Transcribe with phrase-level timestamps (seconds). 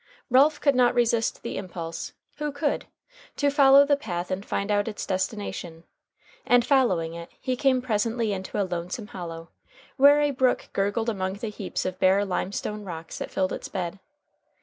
[0.31, 2.87] Ralph could not resist the impulse who could?
[3.35, 5.83] to follow the path and find out its destination,
[6.43, 9.51] and following it he came presently into a lonesome hollow,
[9.97, 13.99] where a brook gurgled among the heaps of bare limestone rocks that filled its bed.